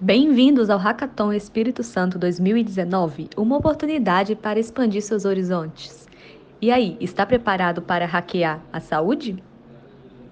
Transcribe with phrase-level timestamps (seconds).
[0.00, 6.08] Bem-vindos ao Hackathon Espírito Santo 2019, uma oportunidade para expandir seus horizontes.
[6.60, 9.40] E aí, está preparado para hackear a saúde?